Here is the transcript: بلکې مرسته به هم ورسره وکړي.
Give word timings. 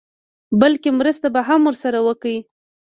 بلکې 0.61 0.89
مرسته 0.99 1.27
به 1.33 1.41
هم 1.47 1.61
ورسره 1.65 1.99
وکړي. 2.07 2.37